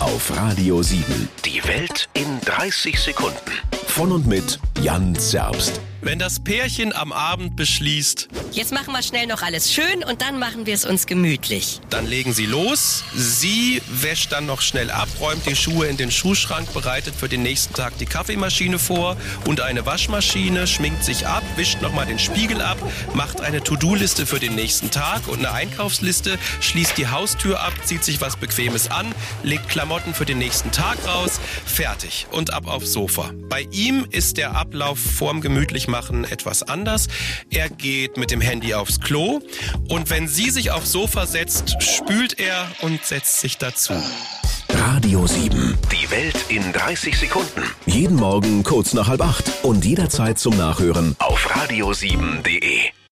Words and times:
auf 0.00 0.36
Radio 0.36 0.82
7. 0.82 1.28
Die 1.44 1.62
Welt 1.66 2.08
in 2.14 2.40
30 2.44 2.98
Sekunden. 2.98 3.34
Von 3.86 4.12
und 4.12 4.26
mit 4.26 4.58
Jan 4.80 5.14
Zerbst. 5.14 5.80
Wenn 6.04 6.18
das 6.18 6.38
Pärchen 6.38 6.94
am 6.94 7.12
Abend 7.12 7.56
beschließt, 7.56 8.28
Jetzt 8.54 8.72
machen 8.72 8.92
wir 8.92 9.02
schnell 9.02 9.26
noch 9.26 9.42
alles 9.42 9.72
schön 9.72 10.04
und 10.04 10.22
dann 10.22 10.38
machen 10.38 10.64
wir 10.64 10.74
es 10.74 10.84
uns 10.84 11.06
gemütlich. 11.06 11.80
dann 11.90 12.06
legen 12.06 12.32
sie 12.32 12.46
los. 12.46 13.02
Sie 13.16 13.82
wäscht 13.88 14.30
dann 14.30 14.46
noch 14.46 14.60
schnell 14.60 14.92
ab, 14.92 15.08
räumt 15.18 15.44
die 15.44 15.56
Schuhe 15.56 15.86
in 15.88 15.96
den 15.96 16.12
Schuhschrank, 16.12 16.72
bereitet 16.72 17.16
für 17.16 17.28
den 17.28 17.42
nächsten 17.42 17.74
Tag 17.74 17.98
die 17.98 18.04
Kaffeemaschine 18.04 18.78
vor 18.78 19.16
und 19.44 19.60
eine 19.60 19.86
Waschmaschine, 19.86 20.68
schminkt 20.68 21.02
sich 21.02 21.26
ab, 21.26 21.42
wischt 21.56 21.82
nochmal 21.82 22.06
den 22.06 22.20
Spiegel 22.20 22.60
ab, 22.60 22.78
macht 23.12 23.40
eine 23.40 23.60
To-Do-Liste 23.60 24.24
für 24.24 24.38
den 24.38 24.54
nächsten 24.54 24.92
Tag 24.92 25.26
und 25.26 25.40
eine 25.40 25.50
Einkaufsliste, 25.50 26.38
schließt 26.60 26.96
die 26.96 27.08
Haustür 27.08 27.60
ab, 27.60 27.72
zieht 27.84 28.04
sich 28.04 28.20
was 28.20 28.36
Bequemes 28.36 28.88
an, 28.88 29.12
legt 29.42 29.68
Klamotten 29.68 30.14
für 30.14 30.26
den 30.26 30.38
nächsten 30.38 30.70
Tag 30.70 30.98
raus, 31.08 31.40
fertig 31.66 32.28
und 32.30 32.52
ab 32.52 32.68
aufs 32.68 32.92
Sofa. 32.92 33.32
Bei 33.48 33.66
ihm 33.72 34.06
ist 34.10 34.36
der 34.36 34.54
Ablauf 34.54 35.00
vorm 35.00 35.40
Gemütlichmachen 35.94 36.24
etwas 36.24 36.62
anders. 36.62 37.08
Er 37.50 37.68
geht 37.68 38.16
mit 38.16 38.30
dem 38.30 38.40
Handy 38.40 38.74
aufs 38.74 39.00
Klo 39.00 39.40
und 39.88 40.10
wenn 40.10 40.28
sie 40.28 40.50
sich 40.50 40.70
aufs 40.70 40.92
Sofa 40.92 41.26
setzt, 41.26 41.76
spült 41.82 42.38
er 42.38 42.66
und 42.82 43.04
setzt 43.04 43.40
sich 43.40 43.58
dazu. 43.58 43.94
Radio 44.70 45.26
7. 45.26 45.78
Die 45.92 46.10
Welt 46.10 46.36
in 46.48 46.72
30 46.72 47.16
Sekunden. 47.16 47.62
Jeden 47.86 48.16
Morgen 48.16 48.64
kurz 48.64 48.92
nach 48.92 49.08
halb 49.08 49.20
acht 49.20 49.44
und 49.62 49.84
jederzeit 49.84 50.38
zum 50.38 50.56
Nachhören 50.56 51.14
Auf 51.18 51.48
radio7.de. 51.54 53.03